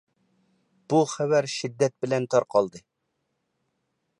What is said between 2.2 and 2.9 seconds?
تارقالدى،